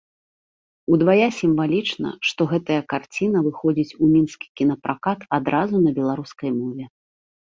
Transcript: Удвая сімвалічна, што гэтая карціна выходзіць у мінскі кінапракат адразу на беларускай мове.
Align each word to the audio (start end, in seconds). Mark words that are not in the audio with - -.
Удвая 0.93 1.27
сімвалічна, 1.39 2.09
што 2.29 2.41
гэтая 2.53 2.79
карціна 2.95 3.43
выходзіць 3.47 3.95
у 4.01 4.11
мінскі 4.15 4.47
кінапракат 4.61 5.19
адразу 5.39 5.75
на 5.85 5.91
беларускай 5.99 6.51
мове. 6.61 6.83